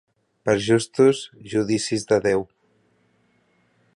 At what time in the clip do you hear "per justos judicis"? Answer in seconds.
0.49-2.09